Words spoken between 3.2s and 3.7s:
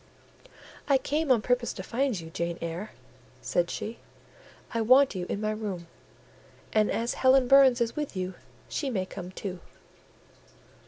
said